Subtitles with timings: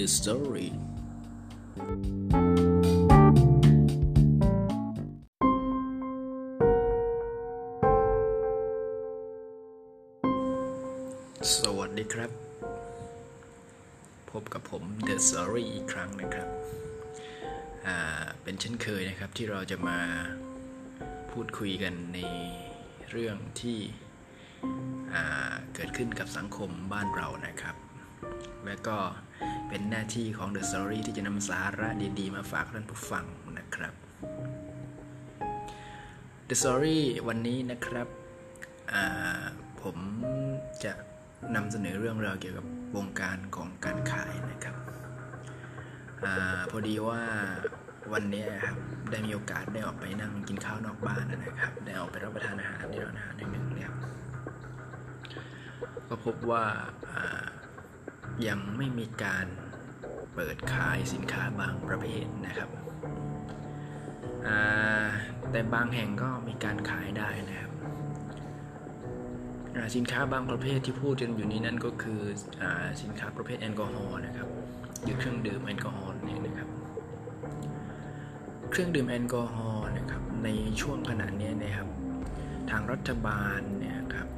[0.00, 0.68] The Story
[11.54, 12.30] สวัสดีครับ
[14.30, 16.48] พบกับผม The Story อีกครั้งนะครับ
[18.42, 19.98] เป็นเช่นเคยนะครับที่เราจะมา
[21.30, 22.18] พูดคุยกันใน
[23.10, 23.78] เรื่องที่
[25.74, 27.76] เกิดขึ้นกับสังคมบ้านเรานะครับ
[28.66, 28.96] และก็
[29.68, 31.88] เป็นหน้าที่ของ The Story ที่จะนำสาระ
[32.18, 33.24] ดี ๆ มาฝากท่านผู้ฟัง
[33.58, 33.94] นะครับ
[36.48, 36.98] The Story
[37.28, 38.08] วันนี้นะครับ
[39.82, 39.96] ผม
[40.84, 40.92] จะ
[41.54, 42.66] นำเสนอเรื่องราวเกี่ยวกับ
[42.96, 44.76] วงการของการขายนะครับ
[46.24, 46.26] อ
[46.70, 47.22] พอดีว่า
[48.12, 48.76] วันนี้ครับ
[49.10, 53.92] ได้มีโอกาสได้ออกไปนั่งกินข้าวนอกบ้านนะครับ ได้ออกไปรับประทานอาหารที่ร้านอาหารแห่งหนึ่งเนี่ย
[56.08, 56.64] ก็พบว่า
[57.12, 57.46] อ่า
[58.48, 59.46] ยังไม่มีการ
[60.34, 62.70] เปิดขายสินค้าบางประเภทนะครับ
[65.50, 67.72] แต่บางแห่งก็มีการขายได้นะครับ
[69.96, 72.20] สินค้าบางประเภทที่พูดกันอยู่นี้นั่นก็คือ
[72.62, 72.64] อ
[73.02, 74.48] สินค้าประเภทแอลกอฮอล์นะครับ
[75.02, 76.68] หรือเครื่องดื่มแอลกอฮอล์เนี่ยนะครับ
[78.70, 80.48] เครื่องดื่มแอลกอฮอล์นะครับใน
[80.80, 81.88] ช่วงขณะนี้นะครับ
[82.70, 84.28] ทางรัฐบาลเนี่ยครับ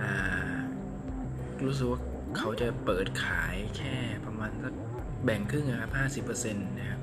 [0.00, 0.41] อ่า
[1.66, 2.00] รู้สึกว่า
[2.36, 3.96] เขาจะเปิดขายแค่
[4.26, 4.74] ประมาณสัก
[5.24, 7.00] แบ่งครึ่งนะครับห้าสิบเปอร์เซ็นะครับ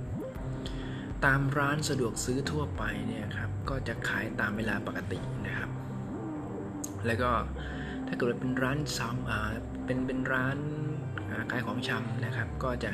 [1.25, 5.69] ตามร้านสะดวกซื้อทั่วไปเนี่ยครับ ก็จะขายตามเวลาปกตินะครับ
[7.05, 7.31] แล้วก็
[8.07, 9.51] ถ้าเกิดว่าเป็นร้านซ้ำอ่า
[9.85, 10.57] เป็นเป็นร้าน
[11.51, 12.91] ขายของชำนะครับ ก็จะ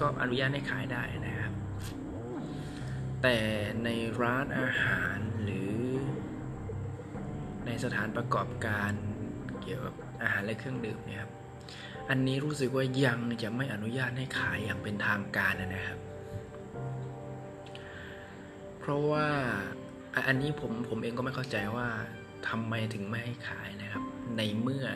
[0.00, 1.52] ก็อนุญาตให้ขายได้นะครับ
[3.22, 3.36] แต่
[3.84, 3.88] ใน
[4.22, 5.74] ร้านอาหารหรือ
[7.66, 8.92] ในสถานประกอบการ
[9.68, 11.32] กี่ยวกับอาหารและเครื่องดื่มเนี่ยครับ
[12.10, 15.98] อันนี้รู้สึกว่ายังจะไม่อนุญาตให้ขายอย่างเป็นทางการนะครับ
[18.78, 19.26] เพราะว่า
[20.28, 21.88] อันนี้ผมผมเองก็ไม่เข้าใจว่า
[22.48, 24.02] ทำไมถึงไม่ให้ขายนะครับ
[24.36, 24.86] ในเมื่อ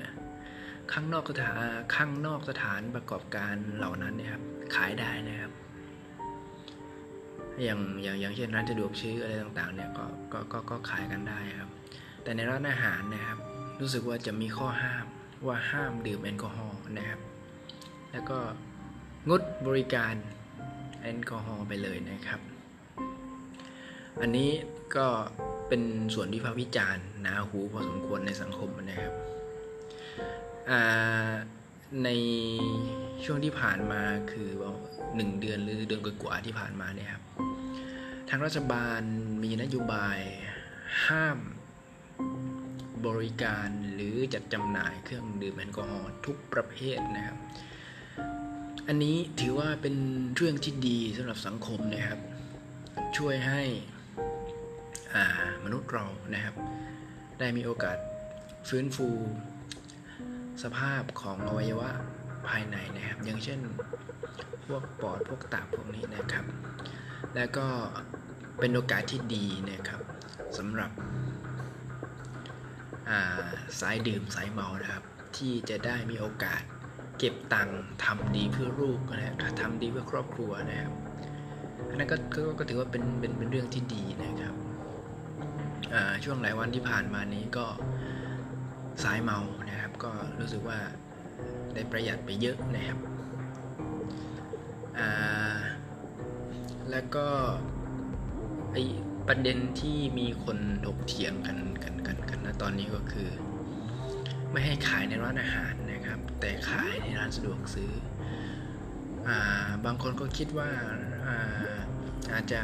[0.93, 1.57] ข้างนอกสถาน
[1.97, 4.43] ข้างนอกสถานประกอบการเหล่านั้นเนี่ยครับ
[4.77, 5.53] ขายได้นะครับ
[7.63, 11.71] อย่างอย่างอย่างเช่นร้านสะดวกซื้ออะไรต่างๆ เนี่ยก็ก็ก็ก็ขายกันได้ครับ
[12.23, 13.39] แต่ในร้านอาหารนะครับ
[13.83, 15.07] รู้สึกว่าจะมีข้อห้าม
[15.47, 17.21] ว่าห้ามดื่มแอลกอฮอล์นะครับ
[18.13, 18.39] แล้วก็
[19.29, 20.15] งดบริการ
[21.03, 22.41] แอลกอฮอล์ไปเลยนะครับ
[24.21, 24.51] อันนี้
[24.97, 25.07] ก็
[25.69, 25.83] เป็น
[26.15, 29.15] ส่วนที่พากษ์วิจารณ์หนาหูพอสมควรในสังคมนะครับ
[32.05, 32.09] ใน
[33.25, 34.73] ช่วงที่ผ่านมาคือว่า
[35.17, 37.23] หนึ่งเดือนหรือเดือนกว่าที่ผ่านมาเนี่ยครับ
[38.29, 39.01] ทางรัฐบาล
[39.43, 40.19] มีนโยบาย
[41.07, 41.39] ห้าม
[43.07, 47.37] บริการหรือจัดจำหน่ายเครื่องดื่มแอลกอฮอล์ทุกประเภทนะครับ
[48.89, 49.97] อันนี้ถือว่าเป็น
[50.37, 52.21] เรื่องที่ดีสำหรับสังคมนะครับ
[53.17, 53.63] ช่วยให้
[55.15, 55.25] อ่า
[55.65, 56.55] มนุษย์เรานะครับ
[57.39, 57.99] ได้มีโอกาส
[58.69, 59.09] ฟื้นฟู
[60.63, 61.91] สภาพของอวัยวะ
[62.49, 63.61] ภายในนะครับ อย่างเช่น
[64.67, 66.45] พวกปอดพวกตับพวกนี้นะครับ
[67.35, 67.67] แล้วก็
[68.59, 70.01] เป็นโอกาสที่ดีนะครับ
[70.59, 70.91] สำหรับ
[73.81, 75.05] สายดื่มสายเมานะครับ
[75.37, 76.63] ที่จะได้มีโอกาส
[77.19, 80.93] เก็บตังค์ทำดีเพื่อลูกนะครับทำดีเพื่อครอบครัวนะครับ
[81.89, 84.55] อันนั้นก็ก็ก็ถือว่าเป็นเป็นเป็นเรื่องที่ดีนะครับ
[86.25, 87.67] ช่วงหลายวันที่ผ่านมานี้ก็
[89.05, 90.79] สายเมานะครับ ก็รู้สึกว่า
[91.75, 92.99] ได้ประหยัดไปเยอะนะครับ
[96.91, 97.27] แล้วก็
[98.73, 98.77] ไอ
[99.29, 103.29] ประเด็นที่มีคนถกเถียงกันกันกันกันนะตอนนี้ก็คือ
[104.51, 107.93] ไม่ให้ขายในร้านอาหารนะครับ แต่ขายในร้านสะดวกซื้อ
[109.29, 109.39] อา
[109.85, 110.71] บางคนก็คิดว่า
[111.27, 111.37] อา
[112.33, 112.61] อาจจะ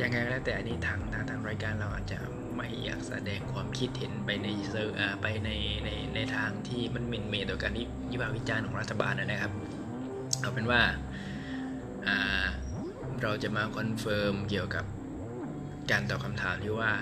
[0.00, 2.18] ยังไงก็แล้วแต่อันนี้ทางทางทางรายการเราอาจจะ
[2.56, 5.50] ไม่อยากแสดงความคิดเห็นไปในเชิงอ่าไปใน
[5.84, 9.52] ในในทางที่มันหมิ่นเหม่ต่อการที่วิพากษ์วิจารณ์ของรัฐบาลนะครับ
[10.40, 10.82] เอาเป็นว่า
[13.22, 14.84] เราจะมา confirm เกี่ยวกับ
[15.90, 16.92] การตอบคำถามที่ว่า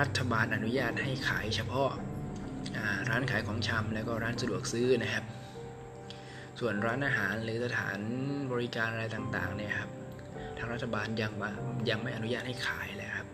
[0.00, 5.24] รัฐบาลอนุญาตให้ขายเฉพาะร้านขายของชำแล้วก็ร้านสะดวกซื้อนะครับ
[6.60, 7.98] ส่วนร้านอาหารหรือสถาน
[8.52, 9.90] บริการอะไรต่างๆเนี่ยครับ
[10.58, 11.32] ทางรัฐบาลยัง
[11.90, 13.28] ยังไม่อนุญาตให้ขายเลยครับ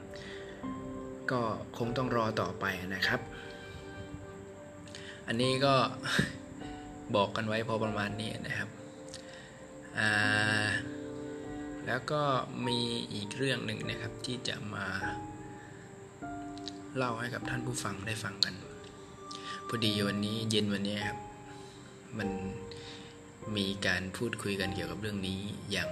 [1.30, 1.40] ก็
[1.78, 2.64] คงต้องรอต่อไป
[2.94, 3.20] นะครับ
[5.26, 5.74] อันนี้ก็
[7.16, 8.68] บอกกันไว้พอประมาณนี้นะครับ
[9.98, 10.66] อ่า
[11.86, 12.22] แล้วก็
[12.66, 12.80] มี
[13.12, 14.86] อีกเรื่องหนึ่งนะครับที่จะมา
[16.96, 18.54] เล่าให้กับท่านผู้ฟังได้ฟังกัน
[19.68, 21.18] พอดีวันนี้เย็นวันนี้ครับ
[22.18, 22.28] มัน
[23.56, 25.40] มีการพูดคุยกันเกี่ยวกับเรื่องนี้
[25.70, 25.90] อย่าง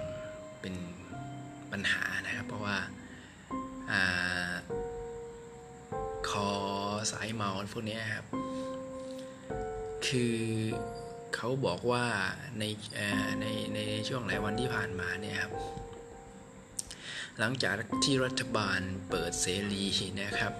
[0.61, 0.75] เป็น
[1.71, 2.77] ปัญหานะครับ เพราะว่า
[3.91, 4.53] อา
[6.29, 6.49] คอ
[7.11, 8.25] สายเมาพวกนี้ครับ
[10.07, 10.35] คือ
[11.35, 12.05] เขาบอกว่า
[12.59, 12.63] ใน
[13.41, 13.45] ใน
[13.75, 15.51] ในช่วงหลายวันที่ผ่านมาเนี่ยครับ
[17.39, 18.79] หลังจากที่รัฐบาล
[19.09, 19.83] เปิดเสรี
[20.21, 20.53] นะครับ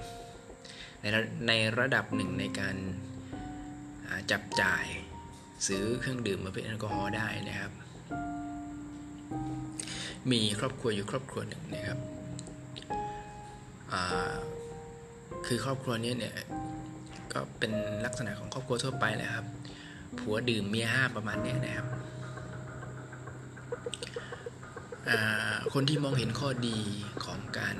[1.01, 2.75] ในระในระดับหนึ่งในการ
[4.31, 4.85] จับจ่าย
[5.67, 7.71] ซื้อเครื่องดื่มประเภทแอลกอฮอล์ได้นะครับ
[10.31, 11.99] มีครอบครัวอยู่ครอบครัวหนึ่งนะครับ
[15.47, 16.35] คือครอบครัวนี้เนี่ย
[17.33, 17.71] ก็เป็น
[18.05, 19.45] ลักษณะของครอบครัวทั่วไปแหละครับ
[20.19, 21.87] ผัวดื่มเมียห้าประมาณเนี้ยนะครับ
[25.73, 26.79] คนที่มองเห็นข้อดี
[27.25, 27.75] ของการ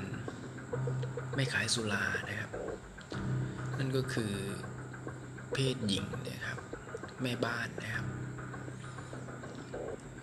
[1.34, 2.50] ไม่ขายสุรานะครับ
[3.78, 4.32] นั่นก็คือ
[5.52, 6.58] เพศหญิงนี่ยครับ
[7.22, 8.06] แม่บ้านนะครับ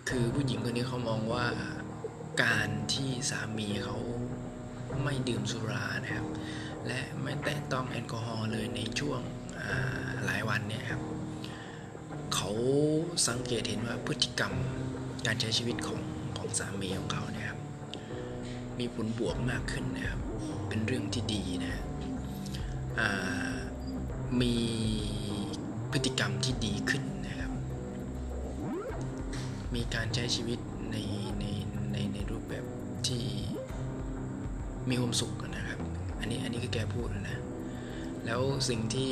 [0.10, 1.48] คือผู้หญิงคนนี้เขามองว่า
[2.44, 3.98] การที่สามีเขา
[5.04, 6.27] ไม่ดื่มสุรานะครับ
[6.88, 9.19] และไม่แตะต้องแอลกอฮอล์เลยในช่วง
[10.25, 11.01] หลายวันเนี่ยครับ
[13.27, 14.53] สังเกตเห็นว่าพฤติกรรม
[15.25, 16.00] การใช้ชีวิตของ
[16.38, 17.59] ของสามีของเขาเนี่ยครับ
[18.79, 20.19] มีผลบวกมากขึ้นนะครับ
[20.67, 21.81] เป็นเรื่องที่ดีนะ
[24.41, 24.55] มี
[25.91, 27.51] พฤติกรรมที่ดีขึ้นนะครับ
[29.75, 30.59] มีการใช้ชีวิต
[30.91, 30.95] ใน
[31.39, 31.44] ใน
[31.91, 32.65] ในในรูปแบบ
[33.07, 33.23] ที่
[34.89, 35.79] มีความสุขนะครับ
[36.19, 37.39] อันนี้อันนี้คือแกพูดนะ
[38.25, 39.11] แล้วสิ่งที่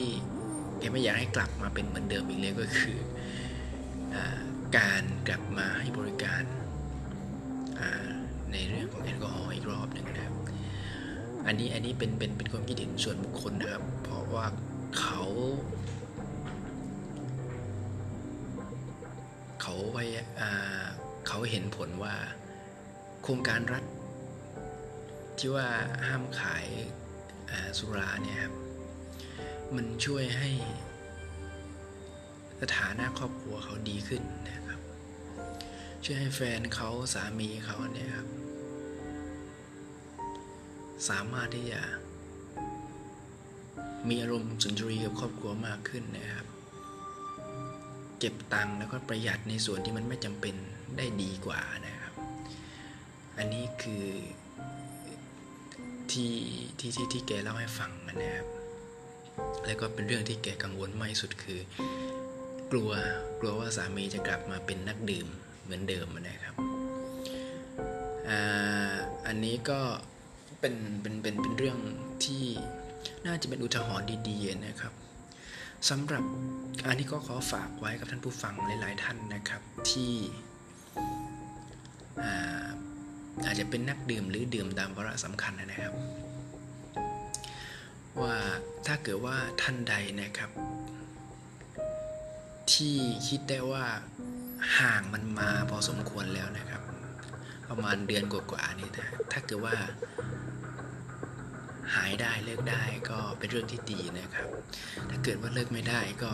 [0.79, 2.97] แกไม่อยากให้กลับมาเป็นเหมือนเดิมอีกเลยก็คือ
[4.77, 6.43] การกลับมาให้บริการ
[8.51, 10.35] ในเรื่องของแอลกอฮอล์อีกรอบหนึ่งนะครับ
[11.45, 14.45] อันนี้อันนี้เป็นเป็นเป็นความคิดเห็นส่วนบุคคลนะครับ เพราะว่า
[14.99, 15.21] เขา
[19.61, 20.07] เขาพย
[20.41, 20.83] อ่า
[21.27, 22.15] เขาเห็นผลว่า
[23.23, 23.83] โครงการรัฐ
[25.37, 25.67] ที่ว่า
[26.07, 28.53] ห้ามขายาสุราเนี่ยครับ
[29.75, 30.49] มันช่วยให้
[32.61, 34.60] สถานะครอบครัวเขาดีขึ้นนะครับ
[36.05, 38.27] ช่วยให้แฟนเขาสามีเขาเนี่ยครับ
[41.09, 41.81] สามารถที่จะ
[44.09, 46.45] มีอารมณ์สุนทรีกับครอบครัวมากขึ้นนะครับ
[48.19, 50.55] เก็บตังค์แล้วก็ประหยัดในส่วนที่มันไม่จำเป็น
[50.97, 52.13] ได้ดีกว่านะครับ
[53.37, 54.05] อันนี้คือ
[56.11, 56.33] ที่
[56.79, 58.47] ที่ที่ที่แกเล่าให้ฟังนะครับ
[59.65, 61.59] แล้วก็เป็นเรื่องที่แกกังวลมากที่สุดคือ
[62.71, 62.91] กลัว
[63.39, 65.27] กลัวว่าสามีจะกลับมาเป็นนักดื่ม
[65.71, 66.55] มือนเดิมนะครับ
[69.27, 69.79] อันนี้ก็
[70.59, 71.77] เป็นเป็นเป็นเป็นเรื่อง
[72.25, 72.45] ที่
[73.25, 74.93] น่าจะเป็นอุทาหรณ์ดีๆนะครับ
[75.89, 76.23] สำหรับ
[76.85, 80.13] อันนี้ก็ขอฝากไว้กับท่านผู้ฟังหลาย ๆ ท่านนะครับ ที่
[82.21, 82.31] อ่
[83.45, 85.93] อาจจะเป็นนักดื่มหรือดื่มตามวาระสำคัญนะครับ
[88.21, 88.35] ว่า
[88.85, 90.51] ถ้าเกิดว่าท่านใดนะครับ
[92.73, 92.95] ที่
[93.27, 93.85] คิดได้ว่า
[94.77, 96.81] ห่างมันมาพอสมควรแล้วนะครับ
[97.69, 99.75] ประมาณเดือนกว่าๆนี่นะถ้าเกิดว่า
[101.95, 104.47] หายได้เลิกได้ก็เป็นเรื่องที่ดีนะครับ
[105.09, 106.33] ถ้าเกิดว่าเลิกไม่ได้ก็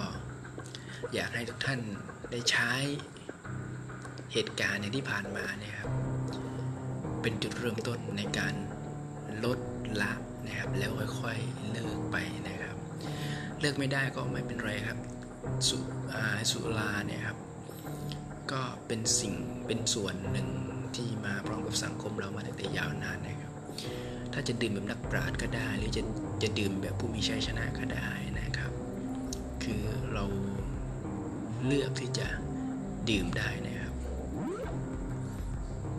[1.14, 1.80] อยากให้ทุกท่าน
[2.32, 2.72] ได้ใช้
[4.34, 5.92] เหตุการณ์ในที่ผ่านมาเนี่ยครับ
[7.22, 8.54] เป็นจุดเริ่มต้นในการ
[9.46, 9.60] ลด
[10.02, 10.12] ละ
[10.48, 10.92] นะครับแล้ว
[11.22, 12.18] ค่อยๆเลิกไป
[12.48, 12.76] นะครับ
[13.60, 14.98] เลิกไม่ได้ก็ไม่เป็นไรครับ
[15.68, 15.78] สุ
[16.52, 17.38] สุราเนี่ยครับ
[18.52, 19.34] ก็เป็นสิ่ง
[19.68, 20.48] เป็นส่วนหนึ่ง
[20.96, 23.52] ที่มาพร้อมกับสังคมเรามาตั้งแต่ยาวนานนะครับ
[24.34, 26.02] ถ้าจะดื่มแบบนักปราชญ์ก็ได้ หรือจะ
[26.44, 28.72] จะดื่มแบบผู้มีชัยชนะก็ได้นะครับ
[29.64, 30.26] คือเรา
[31.66, 32.28] เลือกที่จะ
[33.10, 33.94] ดื่มได้นะครับ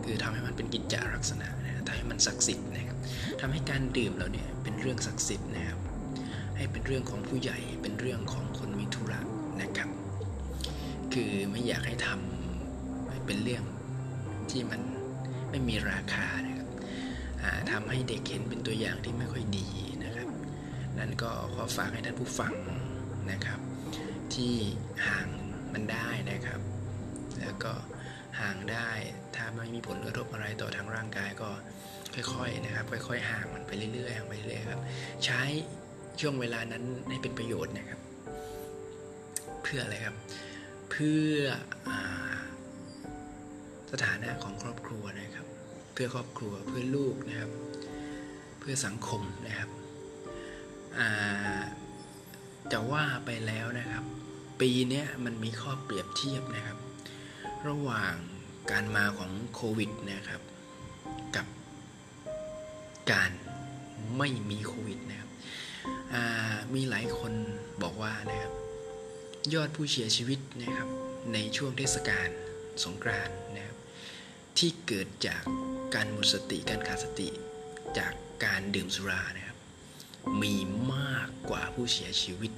[0.03, 2.97] คือทำให้มันเป็นกิจจาลักษณะนะทำให้มันศักดิ์สิทธิ์นะครับ
[3.41, 5.79] ทำให้การดื่มเราเนี่ยเป็นเรื่องศักดิ์สิทธิ์นะครับ
[6.57, 9.19] ให้เป็นเรื่องของผู้ใหญ่เป็นเรื่องของคนมีธุระ
[9.61, 9.89] นะครับ
[11.13, 12.38] คือไม่อยากให้ทำให้
[13.29, 13.65] เป็นเรื่อง
[14.51, 14.81] ที่มัน
[15.49, 16.67] ไม่มีราคานะครับ
[17.71, 19.67] ทำให้เด็กเห็นเป็นตัวอย่างที่ไม่ค่อยดี
[20.03, 20.29] นะครับ
[20.99, 22.53] นั่นก็ขอฝากให้ท่านผู้ฟัง
[23.31, 23.59] นะครับ
[24.33, 24.53] ที่
[25.07, 25.27] ห่าง
[25.73, 26.61] มันได้นะครับ
[27.41, 27.73] แล้วก็
[28.39, 28.89] ห่างได้
[29.35, 31.49] ถ้าไม่มีผลกระทบอะไรต่อทางร่างกายก็
[32.13, 34.81] ค่อยๆนะครับ ค่อยๆห่างมันไปเรื่อยๆห่างไปเรื่อยๆครับ
[35.25, 35.41] ใช้
[36.19, 37.99] ช่วงเวลานั้นให้เป็นประโยชน์นะครับ
[39.63, 40.15] เพื่ออะไรครับ
[40.89, 41.31] เพื่อ
[41.89, 41.91] อ
[43.91, 45.47] สถานะของครอบครัวนะครับ
[45.93, 47.51] เพื่อครอบครัวเพื่อลูกนะครับ
[48.59, 49.69] เพื่อสังคมนะครับ
[52.71, 54.03] จะว่าไปแล้วนะครับ
[54.61, 56.77] ปีนี้มันมีข้อเปรียบเทียบนะครับ
[57.67, 58.15] ระหว่าง
[58.71, 60.41] การมาของโควิดนะครับ
[61.35, 61.47] กับ
[63.11, 63.31] การ
[64.17, 65.29] ไม่มีโควิดนะครับ
[66.75, 67.33] มีหลายคน
[67.83, 68.53] บอกว่านะครับ
[69.53, 70.87] ยอดผู้เสียชีวิตนะครับ
[71.33, 72.27] ในช่วงเทศกาล
[72.83, 73.68] สงกรานต์นะครับ
[74.59, 75.43] ที่เกิดจาก
[75.95, 77.27] การหมดสติการขาดสติ
[77.97, 78.13] จาก
[78.45, 79.57] การดื่มสุรานะครับ
[80.41, 80.55] มี
[80.93, 82.51] มากกว่าผู้เสียชีวิต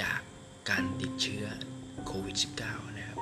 [0.00, 0.20] จาก
[0.70, 1.44] การติดเชื้อ
[2.06, 3.18] โควิด -19 นะครับ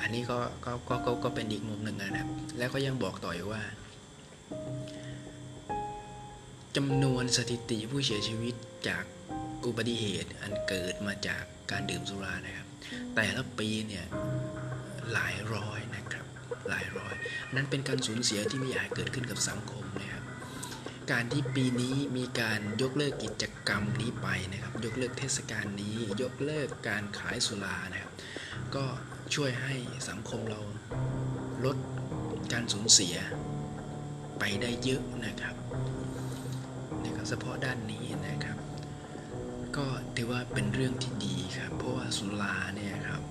[0.00, 3.62] อันนี้ก็ก็ก็ก็ก็เป็นอีกมุมหนึ่งนะครับ แล้วก็ยังบอกต่อยว่า
[6.76, 8.54] จำนวนสถิติผู้เสียชีวิต
[8.88, 9.04] จาก
[9.66, 12.68] อุบัติเหตุอันเกิดมาจากการดื่มสุรานะครับ
[13.14, 14.04] แต่ละปีเนี่ย
[15.12, 16.24] หลายร้อยนะครับ
[16.68, 17.14] หลายร้อย
[17.54, 20.22] นั้นเป็นการสูญเสียที่ไม่อยากเกิดขึ้นกับสังคมนะครับ
[21.12, 28.12] การที่ปีนี้มีการยกเลิกกิจกรรมนี้ไปนะครับ ยกเลิกเทศกาลนี้ ยกเลิกการขายสุรานะครับ
[28.74, 28.84] ก็
[29.34, 29.74] ช่วยให้
[30.08, 30.60] สังคมเรา
[31.64, 31.76] ลด
[32.52, 33.16] การสูญเสีย
[34.38, 35.54] ไปได้เยอะนะครับ
[37.04, 38.56] นะครับเฉพาะด้านนี้นะครับ
[39.76, 43.22] ก็ถือว่าเป็นเรื่องที่ดีครับ เพราะว่าสุราเนี่ยครับ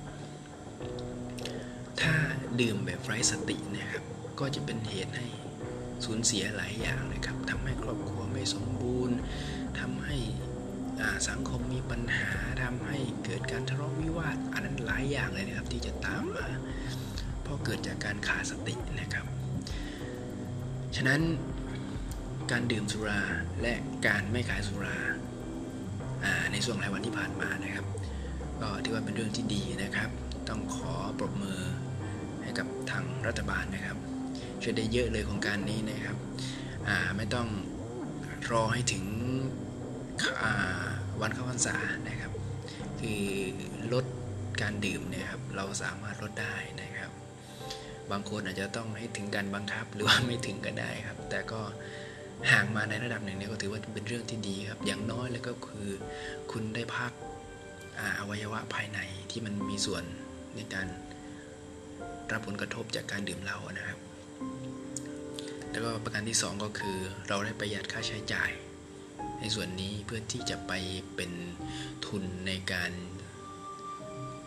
[2.02, 2.14] ถ้า
[2.62, 4.04] ดื่มแบบไร้สตินะครับ
[4.40, 5.28] ก็จะเป็นเหตุให้
[6.06, 9.16] สูญเสียหลายอย่างนะครับทำให้ครอบครัวไม่สมบูรณ์
[9.80, 10.18] ทำให้
[11.30, 12.32] สังคมมีปัญหา
[12.64, 16.48] ทำให้เกิดการทะเลาะวิวาท อันนั้นหลายอย่างเลยนะครับ ที่จะตามมา
[17.42, 19.26] เพราะเกิดจากการขาดสตินะครับ
[20.96, 21.22] ฉะนั้น
[22.52, 23.22] การดื่มสุรา
[23.62, 23.74] และ
[24.08, 24.98] การไม่ขายสุรา
[26.52, 27.86] ในช่วงหลายวันที่ผ่านมานะครับ
[28.62, 30.10] ก็ถือว่าเป็นเรื่องที่ดีนะครับ
[30.50, 31.60] ต้องขอปรบมือ
[32.44, 33.98] ให้กับทางรัฐบาลนะครับ
[34.62, 36.18] ช่วยได้เยอะเลยของการนี้นะครับ
[37.18, 37.48] ไม่ต้อง
[38.52, 39.06] รอให้ถึง
[41.22, 41.76] วันเข้าพรรษา
[42.10, 42.32] นะครับ
[43.00, 43.24] คือ
[43.94, 44.06] ลด
[44.62, 47.12] การดื่มเนี่ยครับเราสามารถลดได้นะครับ
[48.12, 51.62] บางคนอาจจะต้องให้ถึงการบังคับหรือว่าไม่ถึงก็ได้ครับ แต่ก็
[52.52, 55.90] ห่างมาในระดับหนึ่งเนี่ยก็ถือว่าเป็นเรื่องที่ดีครับ อย่างน้อยแล้วก็คือ
[56.52, 57.12] คุณได้พัก
[58.20, 59.00] อวัยวะภายใน
[59.32, 60.04] ที่มันมีส่วน
[60.56, 60.88] ในการ
[62.32, 64.00] รับผลกระทบจากการดื่มเหล้านะครับ
[65.72, 66.98] แล้วก็ประการที่ 2 ก็คือ
[67.28, 68.52] เราได้ประหยัดค่าใช้จ่าย
[69.40, 70.72] ในส่วนนี้เพื่อที่จะไป
[71.16, 71.32] เป็น
[72.06, 72.92] ทุนในการ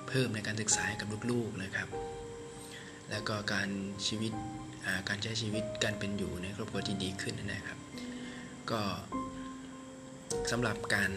[0.08, 1.88] เพิ่มในการศึกษาให้กับลูกๆนะครับ
[3.10, 3.68] แล้วก็การ
[4.06, 4.32] ชีวิต
[5.08, 7.78] การใช้ชีวิตการเป็นอยู่ในครอบครัวที่ดีขึ้นนะครับ
[8.70, 8.80] ก็
[10.50, 11.10] สำหรับการ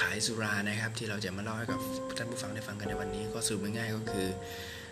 [0.00, 1.80] ขายสุรานะครับที่เราจะมาเล่าให้กับ
[2.18, 4.28] ท่านผู้ฟังได้ฟังกันในวันนี้ ก็สรุปง่ายๆก็คือ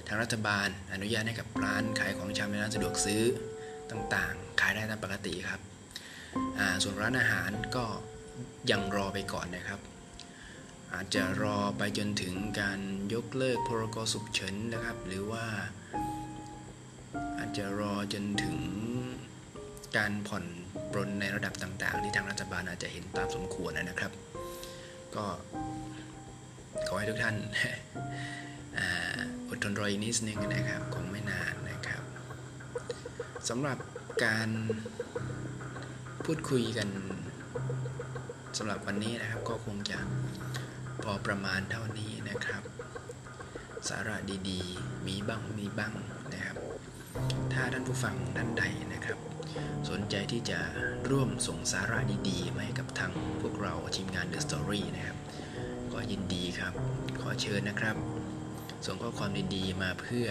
[0.07, 3.23] ทางรัฐบาลอนุญาตให้กับร้านขายของชำในร้านสะดวกซื้อ
[3.91, 5.61] ต่างๆ ขายได้ตามปกติครับ
[6.83, 7.85] ส่วนร้านอาหารก็
[8.71, 9.81] ยังรอไปก่อนนะครับ
[10.95, 12.81] อาจจะรอไปจนถึงการ
[13.15, 15.47] ยกเลิกพรกสุขเฉินนะครับ หรือว่า
[17.39, 18.57] อาจจะรอจนถึง
[19.97, 20.45] การผ่อน
[20.93, 24.13] ปรนในระดับต่างๆ ที่ทางรัฐบาลอาจจะเห็นตามสมควรนะครับ
[25.17, 25.25] ก็
[26.89, 27.37] ขอให้ทุกท่าน
[29.49, 32.03] อดทนรออีกนิดนึงนะครับคงไม่นานนะครับ
[33.49, 33.79] สำหรับ
[34.25, 34.49] การ
[36.25, 36.89] พูดคุยกัน
[38.59, 39.99] สำหรับวันนี้นะครับก็คงจะ
[41.03, 42.63] พอประมาณเท่านี้นะครับ
[43.89, 44.17] สาระ
[44.51, 45.95] ดีๆ มีบ้างมีบ้าง
[46.33, 46.57] นะครับ
[47.53, 49.19] ถ้าท่านผู้ฟังท่านใดนะครับ
[49.91, 50.61] สนใจที่จะ
[51.11, 55.19] ร่วมส่งสาระดีๆมาให้กับทางพวกเราทีมงาน The Story นะครับ
[55.93, 56.73] ก็ยินดีครับ
[57.21, 57.97] ขอเชิญนะครับ
[58.87, 60.29] ส่งข้อความดีๆ มาเพื่อ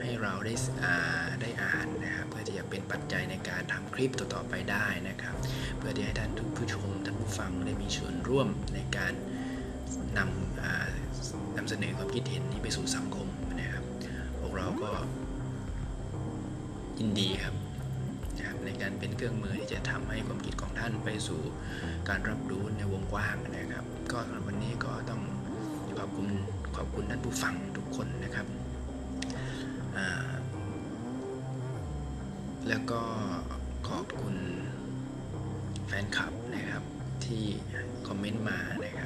[0.00, 0.96] ให้เราได้อ่า
[1.40, 5.34] ได้อ่านนะครับเพื่อที่จะเป็นปัจจัยในการทำคลิปต่อๆไปได้นะครับ
[5.78, 9.12] เพื่อที่ให้ท่านผู้ชมท่านผู้ฟังได้มีส่วนร่วมในการ
[10.18, 13.26] นำนำเสนอความคิดเห็นนี้ไปสู่สังคม
[13.60, 13.84] นะครับ
[14.40, 14.90] พวกเราก็
[16.98, 17.54] ยินดีครับ
[18.64, 21.40] ในการเป็นเครื่องมือที่จะทำให้ความคิดของท่านไปสู่
[22.08, 25.22] การรับรู้ในวงกว้างนะครับ ก็สำหรับวันนี้ก็ต้อง
[25.98, 26.28] ขอบคุณ
[26.76, 28.46] ขอบคุณท่านผู้ฟังทุกคนนะครับ
[32.68, 33.00] แล้วก็
[33.88, 34.36] ขอบคุณ
[35.86, 36.82] แฟนคลับนะครับ
[37.24, 37.44] ที่
[38.06, 39.04] คอมเมนต์มานะคร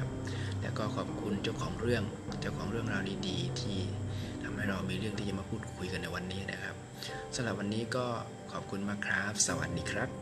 [0.61, 2.03] แล้วก็ขอบคุณเจ้าของเรื่อง
[2.41, 3.79] เจ้าของเรื่องราวดีๆ ที่
[4.43, 6.75] ทำให้เรามีเรื่องที่จะมาพูดคุยกันในวันนี้นะครับ
[7.35, 8.05] สำหรับวันนี้ก็
[8.51, 10.20] ขอบคุณมากครับ สวัสดีครับ